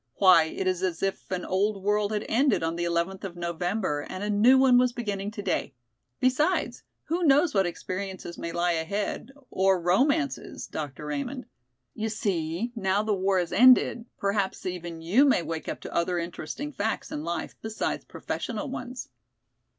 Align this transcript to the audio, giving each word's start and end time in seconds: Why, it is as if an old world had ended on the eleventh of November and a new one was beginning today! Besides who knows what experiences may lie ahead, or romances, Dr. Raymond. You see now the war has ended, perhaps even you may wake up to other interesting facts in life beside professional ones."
Why, 0.15 0.45
it 0.45 0.65
is 0.65 0.81
as 0.81 1.03
if 1.03 1.29
an 1.29 1.45
old 1.45 1.83
world 1.83 2.11
had 2.11 2.25
ended 2.27 2.63
on 2.63 2.75
the 2.75 2.85
eleventh 2.85 3.23
of 3.23 3.35
November 3.35 4.01
and 4.09 4.23
a 4.23 4.31
new 4.31 4.57
one 4.57 4.79
was 4.79 4.93
beginning 4.93 5.29
today! 5.29 5.75
Besides 6.19 6.81
who 7.03 7.21
knows 7.23 7.53
what 7.53 7.67
experiences 7.67 8.35
may 8.35 8.51
lie 8.51 8.71
ahead, 8.71 9.31
or 9.51 9.79
romances, 9.79 10.65
Dr. 10.65 11.05
Raymond. 11.05 11.45
You 11.93 12.09
see 12.09 12.71
now 12.75 13.03
the 13.03 13.13
war 13.13 13.37
has 13.37 13.51
ended, 13.53 14.05
perhaps 14.17 14.65
even 14.65 15.01
you 15.01 15.23
may 15.23 15.43
wake 15.43 15.69
up 15.69 15.81
to 15.81 15.93
other 15.95 16.17
interesting 16.17 16.71
facts 16.71 17.11
in 17.11 17.23
life 17.23 17.53
beside 17.61 18.07
professional 18.07 18.71
ones." 18.71 19.07